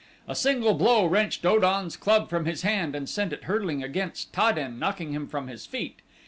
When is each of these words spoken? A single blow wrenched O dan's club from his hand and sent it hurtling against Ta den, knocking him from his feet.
A 0.27 0.33
single 0.33 0.73
blow 0.73 1.05
wrenched 1.05 1.45
O 1.45 1.59
dan's 1.59 1.95
club 1.95 2.27
from 2.27 2.45
his 2.45 2.63
hand 2.63 2.95
and 2.95 3.07
sent 3.07 3.33
it 3.33 3.43
hurtling 3.43 3.83
against 3.83 4.33
Ta 4.33 4.51
den, 4.51 4.79
knocking 4.79 5.11
him 5.13 5.27
from 5.27 5.47
his 5.47 5.67
feet. 5.67 5.99